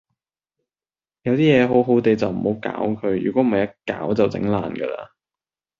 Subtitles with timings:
[1.21, 5.11] 有啲嘢好好地就唔好搞佢，如果唔係一搞就整爛㗎啦